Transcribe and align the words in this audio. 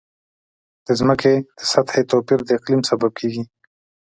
د 0.85 0.87
ځمکې 0.99 1.33
د 1.57 1.61
سطحې 1.71 2.03
توپیر 2.11 2.39
د 2.45 2.49
اقلیم 2.57 2.81
سبب 2.89 3.11
کېږي. 3.19 3.43